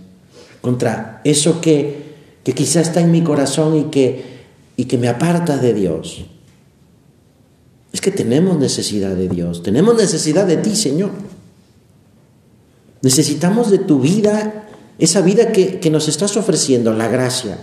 contra 0.60 1.22
eso 1.24 1.62
que, 1.62 2.16
que 2.44 2.54
quizá 2.54 2.82
está 2.82 3.00
en 3.00 3.12
mi 3.12 3.24
corazón 3.24 3.78
y 3.78 3.84
que, 3.86 4.26
y 4.76 4.86
que 4.86 4.98
me 4.98 5.08
aparta 5.08 5.58
de 5.58 5.74
Dios. 5.74 6.26
Es 7.94 8.02
que 8.02 8.12
tenemos 8.12 8.58
necesidad 8.58 9.16
de 9.16 9.30
Dios, 9.30 9.62
tenemos 9.62 9.96
necesidad 9.96 10.48
de 10.48 10.58
ti, 10.58 10.76
Señor. 10.76 11.12
Necesitamos 13.04 13.70
de 13.70 13.78
tu 13.78 14.00
vida 14.00 14.68
esa 14.98 15.22
vida 15.22 15.52
que, 15.52 15.80
que 15.80 15.92
nos 15.92 16.08
estás 16.08 16.36
ofreciendo, 16.38 16.92
la 16.92 17.08
gracia. 17.08 17.60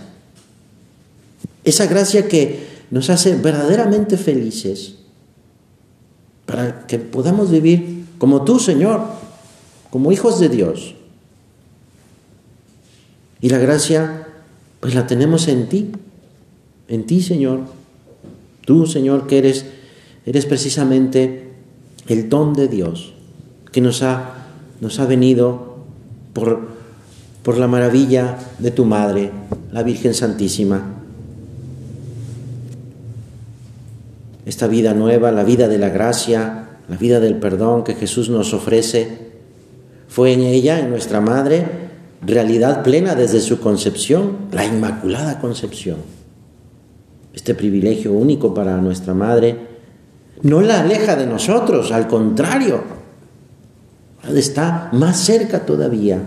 Esa 1.65 1.85
gracia 1.87 2.29
que 2.29 2.65
nos 2.91 3.09
hace 3.09 3.35
verdaderamente 3.35 4.15
felices 4.15 5.02
para 6.45 6.85
que 6.87 6.99
podamos 6.99 7.51
vivir 7.51 8.05
como 8.17 8.43
tú, 8.43 8.59
Señor, 8.59 9.01
como 9.89 10.11
hijos 10.11 10.39
de 10.39 10.49
Dios. 10.49 10.95
Y 13.41 13.49
la 13.49 13.57
gracia, 13.57 14.27
pues 14.79 14.95
la 14.95 15.07
tenemos 15.07 15.47
en 15.47 15.67
ti, 15.67 15.91
en 16.87 17.05
ti, 17.05 17.21
Señor. 17.21 17.61
Tú, 18.65 18.85
Señor, 18.87 19.27
que 19.27 19.37
eres, 19.37 19.65
eres 20.25 20.45
precisamente 20.45 21.51
el 22.07 22.29
don 22.29 22.53
de 22.53 22.67
Dios, 22.67 23.13
que 23.71 23.81
nos 23.81 24.03
ha, 24.03 24.47
nos 24.79 24.99
ha 24.99 25.05
venido 25.05 25.77
por, 26.33 26.69
por 27.43 27.57
la 27.57 27.67
maravilla 27.67 28.39
de 28.59 28.71
tu 28.71 28.85
Madre, 28.85 29.31
la 29.71 29.83
Virgen 29.83 30.13
Santísima. 30.13 31.02
Esta 34.45 34.67
vida 34.67 34.93
nueva, 34.93 35.31
la 35.31 35.43
vida 35.43 35.67
de 35.67 35.77
la 35.77 35.89
gracia, 35.89 36.69
la 36.87 36.97
vida 36.97 37.19
del 37.19 37.35
perdón 37.35 37.83
que 37.83 37.95
Jesús 37.95 38.29
nos 38.29 38.53
ofrece, 38.53 39.31
fue 40.07 40.33
en 40.33 40.41
ella, 40.41 40.79
en 40.79 40.89
nuestra 40.89 41.21
madre, 41.21 41.65
realidad 42.21 42.83
plena 42.83 43.15
desde 43.15 43.41
su 43.41 43.59
concepción, 43.59 44.37
la 44.51 44.65
Inmaculada 44.65 45.39
Concepción. 45.39 45.97
Este 47.33 47.55
privilegio 47.55 48.13
único 48.13 48.53
para 48.53 48.77
nuestra 48.77 49.13
madre 49.13 49.73
no 50.43 50.61
la 50.61 50.81
aleja 50.81 51.15
de 51.15 51.25
nosotros, 51.25 51.91
al 51.91 52.07
contrario, 52.07 52.83
está 54.35 54.89
más 54.91 55.17
cerca 55.17 55.65
todavía, 55.65 56.21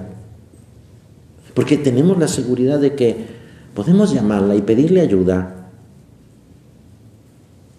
porque 1.54 1.76
tenemos 1.76 2.18
la 2.18 2.28
seguridad 2.28 2.78
de 2.78 2.94
que 2.94 3.36
podemos 3.74 4.12
llamarla 4.12 4.54
y 4.54 4.62
pedirle 4.62 5.02
ayuda 5.02 5.55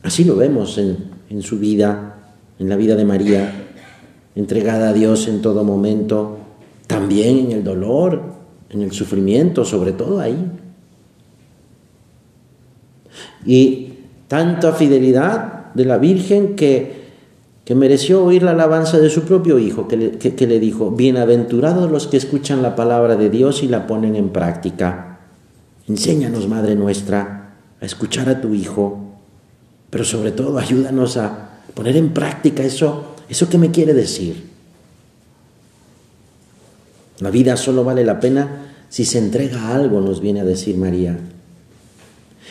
Así 0.07 0.23
lo 0.23 0.37
vemos 0.37 0.77
en, 0.77 1.41
su 1.41 1.59
vida, 1.59 2.31
en 2.59 2.69
la 2.69 2.77
vida 2.77 2.95
de 2.95 3.03
María, 3.03 3.51
entregada 4.35 4.87
a 4.87 4.93
Dios 4.93 5.27
en 5.27 5.41
todo 5.41 5.65
momento, 5.65 6.37
también 6.87 7.39
en 7.39 7.51
el 7.51 7.65
dolor, 7.65 8.21
en 8.69 8.83
el 8.83 8.93
sufrimiento, 8.93 9.65
sobre 9.65 9.91
todo 9.91 10.21
ahí. 10.21 10.49
Y 13.45 13.95
tanta 14.29 14.71
fidelidad 14.71 15.73
de 15.73 15.83
la 15.83 15.97
Virgen 15.97 16.55
que, 16.55 17.09
que 17.65 17.75
mereció 17.75 18.23
oír 18.23 18.43
la 18.43 18.51
alabanza 18.51 18.99
de 18.99 19.09
su 19.09 19.23
propio 19.23 19.59
Hijo, 19.59 19.89
que 19.89 19.97
le, 19.97 20.11
que 20.11 20.47
le 20.47 20.61
dijo, 20.61 20.89
bienaventurados 20.89 21.91
los 21.91 22.07
que 22.07 22.15
escuchan 22.15 22.61
la 22.61 22.77
palabra 22.77 23.17
de 23.17 23.29
Dios 23.29 23.61
y 23.61 23.67
la 23.67 23.87
ponen 23.87 24.15
en 24.15 24.29
práctica. 24.29 25.19
Enséñanos, 25.85 26.47
Madre 26.47 26.75
nuestra, 26.75 27.57
a 27.81 27.85
escuchar 27.85 28.29
a 28.29 28.39
tu 28.39 28.53
Hijo 28.53 29.06
pero 29.89 30.03
sobre 30.03 30.31
todo 30.31 30.57
ayúdanos 30.57 31.17
a 31.17 31.61
poner 31.73 31.95
en 31.95 32.13
práctica 32.13 32.63
eso, 32.63 33.15
eso 33.29 33.49
que 33.49 33.57
me 33.57 33.71
quiere 33.71 33.93
decir. 33.93 34.47
La 37.19 37.31
vida 37.31 37.57
solo 37.57 37.83
vale 37.83 38.03
la 38.03 38.19
pena 38.19 38.73
si 38.89 39.05
se 39.05 39.17
entrega 39.17 39.73
algo, 39.73 40.01
nos 40.01 40.21
viene 40.21 40.41
a 40.41 40.45
decir 40.45 40.77
María. 40.77 41.17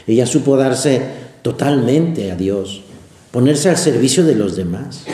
Ella 0.07 0.27
supo 0.27 0.57
darse 0.57 1.03
totalmente 1.43 2.31
a 2.31 2.37
Dios, 2.37 2.83
ponerse 3.31 3.71
al 3.71 3.77
servicio 3.77 4.25
de 4.25 4.35
los 4.35 4.57
demás, 4.57 5.05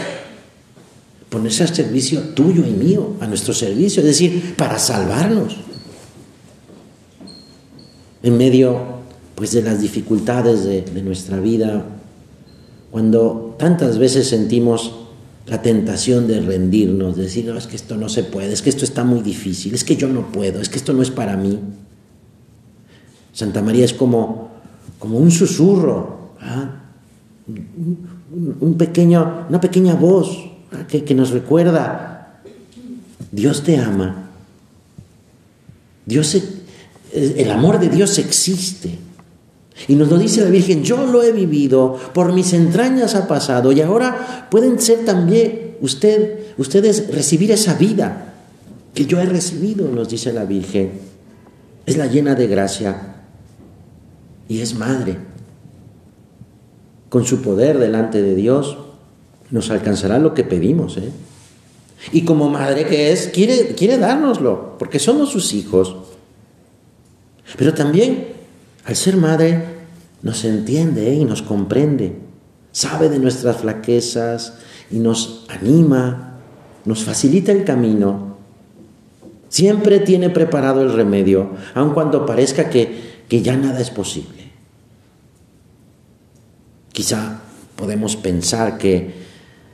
ponerse 1.28 1.62
al 1.62 1.74
servicio 1.74 2.20
tuyo 2.34 2.66
y 2.66 2.72
mío, 2.72 3.14
a 3.20 3.26
nuestro 3.26 3.54
servicio, 3.54 4.00
es 4.00 4.06
decir, 4.06 4.54
para 4.56 4.78
salvarnos. 4.78 5.56
En 8.22 8.36
medio 8.36 9.00
pues 9.34 9.52
de 9.52 9.62
las 9.62 9.80
dificultades 9.80 10.64
de, 10.64 10.82
de 10.82 11.02
nuestra 11.02 11.40
vida, 11.40 11.84
cuando 12.92 13.56
tantas 13.58 13.98
veces 13.98 14.28
sentimos 14.28 14.92
la 15.46 15.62
tentación 15.62 16.26
de 16.26 16.42
rendirnos, 16.42 17.16
de 17.16 17.22
decir, 17.22 17.46
no, 17.46 17.56
es 17.56 17.66
que 17.66 17.76
esto 17.76 17.96
no 17.96 18.10
se 18.10 18.22
puede, 18.22 18.52
es 18.52 18.60
que 18.60 18.68
esto 18.68 18.84
está 18.84 19.02
muy 19.02 19.22
difícil, 19.22 19.74
es 19.74 19.82
que 19.82 19.96
yo 19.96 20.08
no 20.08 20.30
puedo, 20.30 20.60
es 20.60 20.68
que 20.68 20.76
esto 20.76 20.92
no 20.92 21.00
es 21.00 21.10
para 21.10 21.38
mí. 21.38 21.58
Santa 23.32 23.62
María 23.62 23.86
es 23.86 23.94
como, 23.94 24.50
como 24.98 25.16
un 25.16 25.30
susurro, 25.30 26.32
un, 28.60 28.74
pequeño, 28.74 29.46
una 29.48 29.58
pequeña 29.58 29.94
voz 29.94 30.50
que, 30.86 31.02
que 31.02 31.14
nos 31.14 31.30
recuerda, 31.30 32.42
Dios 33.30 33.62
te 33.62 33.78
ama, 33.78 34.28
Dios, 36.04 36.36
el 37.14 37.50
amor 37.50 37.80
de 37.80 37.88
Dios 37.88 38.18
existe. 38.18 38.98
Y 39.88 39.94
nos 39.94 40.08
lo 40.08 40.18
dice 40.18 40.42
la 40.42 40.50
Virgen, 40.50 40.82
yo 40.82 41.06
lo 41.06 41.22
he 41.22 41.32
vivido, 41.32 41.98
por 42.12 42.32
mis 42.32 42.52
entrañas 42.52 43.14
ha 43.14 43.26
pasado 43.26 43.72
y 43.72 43.80
ahora 43.80 44.48
pueden 44.50 44.80
ser 44.80 45.04
también 45.04 45.76
usted, 45.80 46.54
ustedes 46.58 47.12
recibir 47.12 47.50
esa 47.50 47.74
vida 47.74 48.34
que 48.94 49.06
yo 49.06 49.18
he 49.20 49.26
recibido, 49.26 49.88
nos 49.88 50.08
dice 50.08 50.32
la 50.32 50.44
Virgen. 50.44 50.92
Es 51.86 51.96
la 51.96 52.06
llena 52.06 52.34
de 52.34 52.46
gracia 52.46 53.16
y 54.48 54.60
es 54.60 54.74
madre. 54.74 55.16
Con 57.08 57.24
su 57.24 57.42
poder 57.42 57.78
delante 57.78 58.22
de 58.22 58.34
Dios 58.34 58.78
nos 59.50 59.70
alcanzará 59.70 60.18
lo 60.18 60.34
que 60.34 60.44
pedimos. 60.44 60.96
¿eh? 60.98 61.10
Y 62.12 62.24
como 62.24 62.48
madre 62.48 62.86
que 62.86 63.12
es, 63.12 63.28
quiere, 63.28 63.74
quiere 63.74 63.98
dárnoslo, 63.98 64.76
porque 64.78 64.98
somos 64.98 65.30
sus 65.30 65.52
hijos. 65.54 65.96
Pero 67.56 67.74
también 67.74 68.31
al 68.84 68.96
ser 68.96 69.16
madre, 69.16 69.64
nos 70.22 70.44
entiende 70.44 71.14
y 71.14 71.24
nos 71.24 71.42
comprende, 71.42 72.16
sabe 72.72 73.08
de 73.08 73.18
nuestras 73.18 73.58
flaquezas 73.58 74.54
y 74.90 74.98
nos 74.98 75.46
anima, 75.48 76.38
nos 76.84 77.04
facilita 77.04 77.52
el 77.52 77.64
camino. 77.64 78.36
Siempre 79.48 80.00
tiene 80.00 80.30
preparado 80.30 80.82
el 80.82 80.92
remedio, 80.92 81.50
aun 81.74 81.92
cuando 81.92 82.24
parezca 82.24 82.70
que, 82.70 83.12
ya 83.28 83.56
nada 83.56 83.80
es 83.80 83.90
posible. 83.90 84.50
Quizá 86.92 87.40
podemos 87.76 88.16
pensar 88.16 88.76
que, 88.78 89.14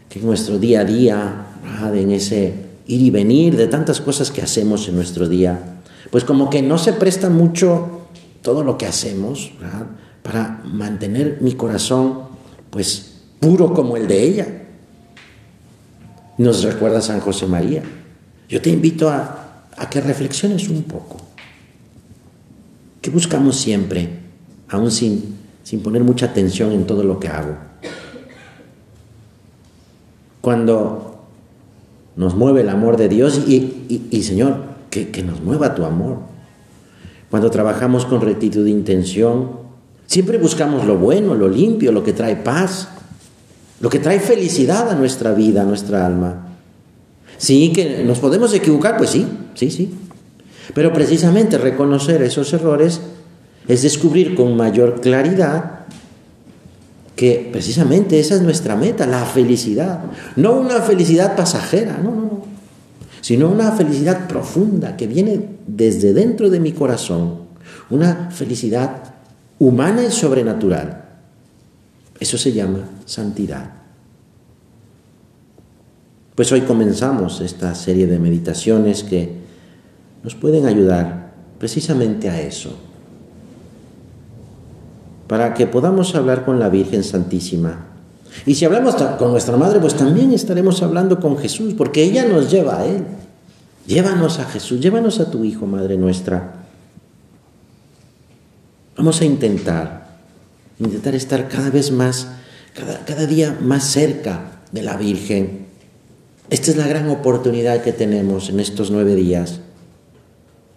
que 0.09 0.21
en 0.21 0.27
nuestro 0.27 0.59
día 0.59 0.81
a 0.81 0.85
día, 0.85 1.47
en 1.93 2.11
ese 2.13 2.55
ir 2.87 3.03
y 3.03 3.11
venir 3.11 3.57
de 3.57 3.67
tantas 3.67 4.01
cosas 4.01 4.31
que 4.31 4.43
hacemos 4.43 4.89
en 4.89 4.95
nuestro 4.95 5.29
día, 5.29 5.81
pues 6.11 6.25
como 6.25 6.51
que 6.51 6.63
no 6.63 6.79
se 6.79 6.93
presta 6.93 7.29
mucho 7.29 7.98
todo 8.43 8.63
lo 8.65 8.79
que 8.79 8.87
hacemos 8.87 9.53
para 10.23 10.61
mantener 10.65 11.39
mi 11.41 11.55
corazón 11.55 12.29
pues 12.71 13.19
puro 13.41 13.73
como 13.73 13.97
el 13.97 14.07
de 14.07 14.23
ella. 14.23 14.65
Nos 16.39 16.63
recuerda 16.63 17.01
San 17.01 17.21
José 17.21 17.47
María. 17.47 17.83
Yo 18.49 18.63
te 18.63 18.71
invito 18.71 19.11
a, 19.11 19.67
que 19.91 20.01
reflexiones 20.01 20.69
un 20.69 20.83
poco. 20.83 21.21
¿Qué 23.01 23.11
buscamos 23.11 23.57
siempre, 23.57 24.09
aún 24.69 24.91
sin, 24.91 25.37
sin 25.63 25.81
poner 25.81 26.03
mucha 26.03 26.27
atención 26.27 26.73
en 26.73 26.87
todo 26.87 27.03
lo 27.03 27.19
que 27.19 27.29
hago? 27.29 27.57
Cuando 30.41 31.25
nos 32.17 32.35
mueve 32.35 32.63
el 32.63 32.69
amor 32.69 32.97
de 32.97 33.09
Dios 33.09 33.43
y, 33.47 34.23
Señor, 34.23 34.65
que, 34.91 35.11
que 35.11 35.23
nos 35.23 35.41
mueva 35.41 35.75
tu 35.75 35.85
amor 35.85 36.28
cuando 37.31 37.51
trabajamos 37.51 38.07
con 38.07 38.21
rectitud 38.21 38.65
de 38.65 38.71
intención, 38.71 39.51
siempre 40.07 40.39
buscamos 40.39 40.85
lo 40.87 40.97
bueno, 40.97 41.35
lo 41.35 41.49
limpio, 41.49 41.93
lo 41.93 42.03
que 42.03 42.13
trae 42.13 42.37
paz, 42.37 42.89
lo 43.81 43.91
que 43.91 43.99
trae 43.99 44.21
felicidad 44.21 44.91
a 44.91 44.95
nuestra 44.95 45.33
vida, 45.33 45.63
a 45.63 45.65
nuestra 45.65 46.07
alma. 46.07 46.49
Sí, 47.37 47.73
que 47.73 48.03
nos 48.05 48.19
podemos 48.19 48.53
equivocar, 48.55 48.97
pues 48.97 49.11
sí, 49.11 49.27
sí, 49.55 49.71
sí. 49.71 49.95
Pero 50.75 50.93
precisamente 50.93 51.59
reconocer 51.59 52.23
esos 52.23 52.53
errores 52.53 53.01
es 53.69 53.83
descubrir 53.83 54.35
con 54.35 54.57
mayor 54.57 55.01
claridad 55.01 55.79
que 57.15 57.49
precisamente 57.53 58.21
esa 58.21 58.37
es 58.37 58.43
nuestra 58.43 58.77
meta, 58.77 59.07
la 59.07 59.25
felicidad. 59.25 60.05
No 60.37 60.55
una 60.55 60.81
felicidad 60.81 61.37
pasajera, 61.37 61.99
no, 61.99 62.11
no, 62.15 62.23
no. 62.23 62.43
Sino 63.21 63.49
una 63.49 63.73
felicidad 63.73 64.29
profunda 64.29 64.97
que 64.97 65.07
viene 65.07 65.58
desde 65.69 66.15
dentro 66.15 66.51
de 66.51 66.59
mi 66.59 66.73
corazón 66.73 67.47
una 67.91 68.31
felicidad 68.31 69.15
humana 69.59 70.03
y 70.05 70.11
sobrenatural. 70.11 71.05
Eso 72.19 72.39
se 72.39 72.53
llama 72.53 72.81
santidad. 73.05 73.73
Pues 76.35 76.51
hoy 76.53 76.63
comenzamos 76.63 77.41
esta 77.41 77.75
serie 77.75 78.07
de 78.07 78.19
meditaciones 78.19 79.05
que 79.05 79.37
nos 80.23 80.35
pueden 80.35 80.67
ayudar 80.67 81.33
precisamente 81.59 82.31
a 82.31 82.41
eso, 82.41 82.77
para 85.27 85.55
que 85.55 85.67
podamos 85.67 86.15
hablar 86.15 86.45
con 86.45 86.59
la 86.59 86.69
Virgen 86.69 87.03
Santísima. 87.03 87.87
Y 88.47 88.55
si 88.55 88.65
hablamos 88.65 88.95
con 89.19 89.33
nuestra 89.33 89.57
Madre, 89.57 89.81
pues 89.81 89.95
también 89.95 90.33
estaremos 90.33 90.83
hablando 90.83 91.19
con 91.19 91.39
Jesús, 91.39 91.75
porque 91.75 92.05
ella 92.05 92.25
nos 92.25 92.51
lleva 92.51 92.79
a 92.79 92.87
Él. 92.87 93.05
Llévanos 93.89 94.39
a 94.39 94.45
Jesús, 94.45 94.81
llévanos 94.81 95.19
a 95.19 95.31
tu 95.31 95.45
Hijo, 95.45 95.67
Madre 95.67 95.97
nuestra. 95.97 96.57
Vamos 98.99 99.23
a 99.23 99.25
intentar, 99.25 100.19
intentar 100.79 101.15
estar 101.15 101.49
cada 101.49 101.71
vez 101.71 101.91
más, 101.91 102.29
cada, 102.75 103.03
cada 103.07 103.25
día 103.25 103.57
más 103.63 103.85
cerca 103.85 104.61
de 104.73 104.83
la 104.83 104.99
Virgen. 104.99 105.69
Esta 106.51 106.71
es 106.71 106.77
la 106.77 106.87
gran 106.87 107.09
oportunidad 107.09 107.81
que 107.81 107.95
tenemos 107.95 108.51
en 108.51 108.61
estos 108.61 108.91
nueve 108.91 109.15
días. 109.15 109.61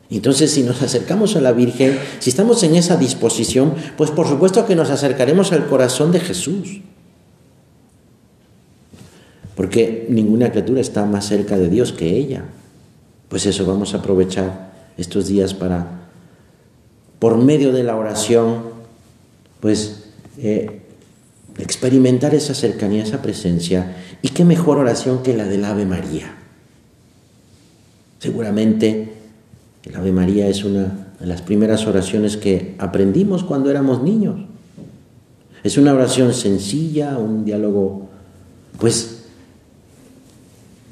Entonces, 0.10 0.52
si 0.52 0.64
nos 0.64 0.82
acercamos 0.82 1.36
a 1.36 1.42
la 1.42 1.52
Virgen, 1.52 2.00
si 2.20 2.30
estamos 2.30 2.64
en 2.64 2.76
esa 2.76 2.96
disposición, 2.96 3.74
pues 3.98 4.10
por 4.10 4.26
supuesto 4.26 4.66
que 4.66 4.76
nos 4.78 4.90
acercaremos 4.90 5.52
al 5.52 5.68
corazón 5.68 6.14
de 6.14 6.22
Jesús. 6.22 6.80
Porque 9.56 10.08
ninguna 10.08 10.50
criatura 10.52 10.80
está 10.80 11.06
más 11.06 11.26
cerca 11.26 11.58
de 11.58 11.68
Dios 11.68 11.92
que 11.92 12.16
ella. 12.16 12.46
Pues 13.32 13.46
eso, 13.46 13.66
vamos 13.66 13.94
a 13.94 14.00
aprovechar 14.00 14.74
estos 14.98 15.28
días 15.28 15.54
para, 15.54 15.88
por 17.18 17.38
medio 17.38 17.72
de 17.72 17.82
la 17.82 17.96
oración, 17.96 18.64
pues 19.62 20.04
eh, 20.38 20.82
experimentar 21.58 22.36
esa 22.36 22.54
cercanía, 22.54 23.04
esa 23.04 23.22
presencia. 23.22 23.96
Y 24.22 24.28
qué 24.28 24.44
mejor 24.44 24.80
oración 24.80 25.24
que 25.24 25.34
la 25.34 25.46
del 25.46 25.64
Ave 25.64 25.86
María. 25.86 26.36
Seguramente 28.20 29.14
el 29.86 29.96
Ave 29.96 30.12
María 30.12 30.50
es 30.50 30.66
una 30.66 31.14
de 31.18 31.26
las 31.26 31.42
primeras 31.42 31.88
oraciones 31.88 32.36
que 32.36 32.76
aprendimos 32.80 33.46
cuando 33.46 33.70
éramos 33.70 34.04
niños. 34.04 34.42
Es 35.64 35.78
una 35.78 35.94
oración 35.94 36.34
sencilla, 36.34 37.18
un 37.18 37.46
diálogo, 37.46 38.10
pues, 38.78 39.24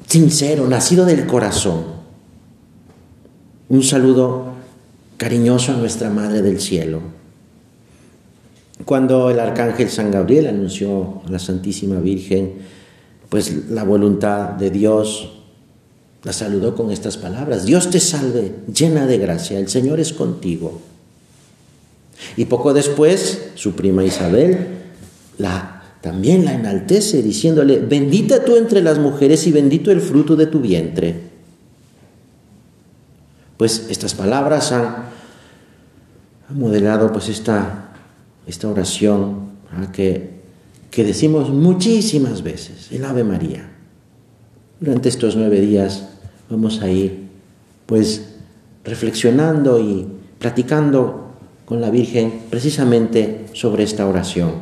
sincero, 0.08 0.66
nacido 0.68 1.04
del 1.04 1.26
corazón. 1.26 1.99
Un 3.70 3.84
saludo 3.84 4.46
cariñoso 5.16 5.70
a 5.70 5.76
nuestra 5.76 6.10
Madre 6.10 6.42
del 6.42 6.60
Cielo. 6.60 7.02
Cuando 8.84 9.30
el 9.30 9.38
arcángel 9.38 9.88
San 9.90 10.10
Gabriel 10.10 10.48
anunció 10.48 11.22
a 11.24 11.30
la 11.30 11.38
Santísima 11.38 12.00
Virgen, 12.00 12.54
pues 13.28 13.68
la 13.70 13.84
voluntad 13.84 14.48
de 14.54 14.70
Dios, 14.70 15.34
la 16.24 16.32
saludó 16.32 16.74
con 16.74 16.90
estas 16.90 17.16
palabras, 17.16 17.64
Dios 17.64 17.90
te 17.90 18.00
salve, 18.00 18.56
llena 18.74 19.06
de 19.06 19.18
gracia, 19.18 19.60
el 19.60 19.68
Señor 19.68 20.00
es 20.00 20.12
contigo. 20.14 20.80
Y 22.36 22.46
poco 22.46 22.74
después, 22.74 23.50
su 23.54 23.74
prima 23.74 24.02
Isabel 24.02 24.66
la, 25.38 25.94
también 26.00 26.44
la 26.44 26.54
enaltece 26.54 27.22
diciéndole, 27.22 27.78
bendita 27.78 28.44
tú 28.44 28.56
entre 28.56 28.82
las 28.82 28.98
mujeres 28.98 29.46
y 29.46 29.52
bendito 29.52 29.92
el 29.92 30.00
fruto 30.00 30.34
de 30.34 30.46
tu 30.46 30.58
vientre. 30.58 31.29
Pues 33.60 33.88
estas 33.90 34.14
palabras 34.14 34.72
han, 34.72 35.04
modelado 36.48 37.12
pues 37.12 37.28
esta, 37.28 37.92
esta 38.46 38.68
oración 38.68 39.50
que, 39.92 40.40
que 40.90 41.04
decimos 41.04 41.50
muchísimas 41.50 42.42
veces, 42.42 42.90
el 42.90 43.04
Ave 43.04 43.22
María. 43.22 43.68
Durante 44.80 45.10
estos 45.10 45.36
nueve 45.36 45.60
días 45.60 46.08
vamos 46.48 46.80
a 46.80 46.88
ir 46.88 47.28
pues 47.84 48.30
reflexionando 48.82 49.78
y 49.78 50.08
platicando 50.38 51.32
con 51.66 51.82
la 51.82 51.90
Virgen 51.90 52.44
precisamente 52.48 53.44
sobre 53.52 53.82
esta 53.82 54.06
oración. 54.06 54.52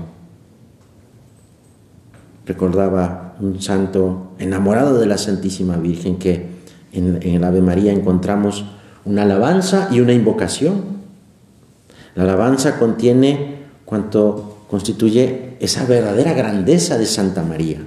Recordaba 2.46 3.36
un 3.38 3.62
santo 3.62 4.32
enamorado 4.40 4.98
de 4.98 5.06
la 5.06 5.18
Santísima 5.18 5.76
Virgen 5.76 6.16
que 6.18 6.46
en, 6.92 7.22
el 7.22 7.44
Ave 7.44 7.60
María 7.60 7.92
encontramos 7.92 8.64
una 9.04 9.22
alabanza 9.22 9.88
y 9.90 10.00
una 10.00 10.12
invocación. 10.12 10.82
La 12.14 12.24
alabanza 12.24 12.78
contiene 12.78 13.58
cuanto 13.84 14.58
constituye 14.68 15.56
esa 15.60 15.84
verdadera 15.86 16.34
grandeza 16.34 16.98
de 16.98 17.06
Santa 17.06 17.42
María. 17.42 17.78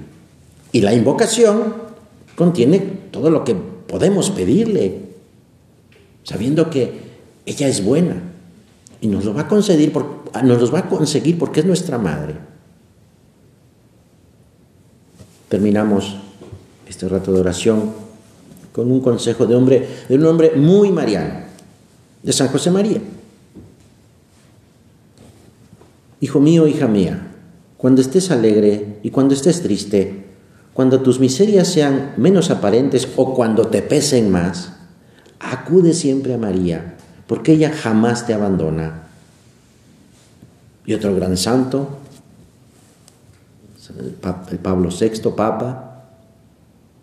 Y 0.72 0.80
la 0.80 0.94
invocación 0.94 1.74
contiene 2.34 2.78
todo 3.10 3.30
lo 3.30 3.44
que 3.44 3.54
podemos 3.54 4.30
pedirle, 4.30 5.00
sabiendo 6.24 6.70
que 6.70 7.00
ella 7.46 7.68
es 7.68 7.84
buena 7.84 8.16
y 9.00 9.08
nos 9.08 9.24
lo 9.24 9.34
va 9.34 9.42
a 9.42 9.48
conceder, 9.48 9.92
nos 10.44 10.60
los 10.60 10.72
va 10.72 10.80
a 10.80 10.88
conseguir 10.88 11.38
porque 11.38 11.60
es 11.60 11.66
nuestra 11.66 11.98
madre. 11.98 12.34
Terminamos 15.48 16.16
este 16.88 17.08
rato 17.08 17.32
de 17.32 17.40
oración 17.40 17.92
con 18.72 18.90
un 18.90 19.00
consejo 19.00 19.46
de 19.46 19.54
hombre, 19.54 19.88
de 20.08 20.14
un 20.16 20.26
hombre 20.26 20.52
muy 20.56 20.90
mariano, 20.90 21.40
de 22.22 22.32
San 22.32 22.48
José 22.48 22.70
María. 22.70 23.00
Hijo 26.20 26.40
mío, 26.40 26.66
hija 26.66 26.86
mía, 26.86 27.28
cuando 27.76 28.00
estés 28.00 28.30
alegre 28.30 28.98
y 29.02 29.10
cuando 29.10 29.34
estés 29.34 29.62
triste, 29.62 30.24
cuando 30.72 31.00
tus 31.00 31.20
miserias 31.20 31.68
sean 31.68 32.14
menos 32.16 32.50
aparentes 32.50 33.08
o 33.16 33.34
cuando 33.34 33.66
te 33.66 33.82
pesen 33.82 34.30
más, 34.30 34.72
acude 35.40 35.92
siempre 35.92 36.32
a 36.32 36.38
María, 36.38 36.96
porque 37.26 37.52
ella 37.52 37.70
jamás 37.70 38.26
te 38.26 38.34
abandona. 38.34 39.08
Y 40.86 40.94
otro 40.94 41.14
gran 41.14 41.36
santo, 41.36 41.98
el 43.98 44.58
Pablo 44.58 44.88
VI, 44.88 45.30
Papa, 45.36 46.06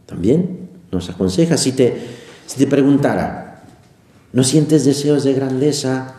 también 0.05 0.58
nos 0.91 1.09
aconseja, 1.09 1.57
si 1.57 1.71
te, 1.71 1.97
si 2.45 2.57
te 2.57 2.67
preguntara, 2.67 3.63
¿no 4.33 4.43
sientes 4.43 4.85
deseos 4.85 5.23
de 5.23 5.33
grandeza, 5.33 6.15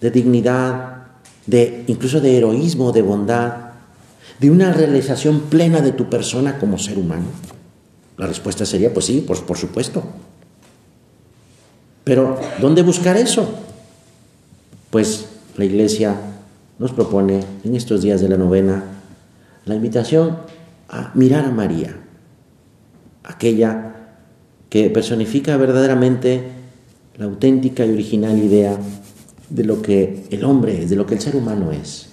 de 0.00 0.10
dignidad, 0.10 1.02
de 1.46 1.84
incluso 1.86 2.20
de 2.20 2.36
heroísmo, 2.36 2.92
de 2.92 3.02
bondad? 3.02 3.64
de 4.40 4.50
una 4.50 4.72
realización 4.72 5.42
plena 5.42 5.80
de 5.80 5.92
tu 5.92 6.08
persona 6.10 6.58
como 6.58 6.78
ser 6.78 6.98
humano? 6.98 7.26
La 8.16 8.26
respuesta 8.26 8.64
sería, 8.64 8.92
pues 8.92 9.06
sí, 9.06 9.20
por, 9.20 9.44
por 9.44 9.56
supuesto. 9.56 10.02
Pero, 12.04 12.38
¿dónde 12.60 12.82
buscar 12.82 13.16
eso? 13.16 13.48
Pues 14.90 15.26
la 15.56 15.64
Iglesia 15.64 16.16
nos 16.78 16.92
propone 16.92 17.44
en 17.64 17.74
estos 17.74 18.02
días 18.02 18.20
de 18.20 18.28
la 18.28 18.36
novena 18.36 18.84
la 19.64 19.74
invitación 19.74 20.38
a 20.88 21.10
mirar 21.14 21.46
a 21.46 21.50
María, 21.50 21.96
aquella 23.24 23.93
que 24.74 24.90
personifica 24.90 25.56
verdaderamente 25.56 26.42
la 27.16 27.26
auténtica 27.26 27.86
y 27.86 27.92
original 27.92 28.36
idea 28.36 28.76
de 29.48 29.62
lo 29.62 29.80
que 29.80 30.24
el 30.32 30.42
hombre 30.42 30.82
es, 30.82 30.90
de 30.90 30.96
lo 30.96 31.06
que 31.06 31.14
el 31.14 31.20
ser 31.20 31.36
humano 31.36 31.70
es, 31.70 32.08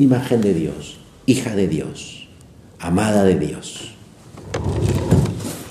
imagen 0.00 0.40
de 0.40 0.52
Dios 0.52 0.98
hija 1.30 1.54
de 1.54 1.68
Dios, 1.68 2.26
amada 2.80 3.22
de 3.22 3.38
Dios. 3.38 3.94